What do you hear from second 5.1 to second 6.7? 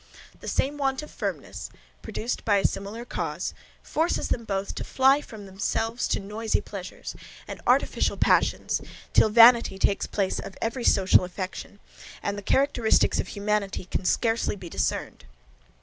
from themselves to noisy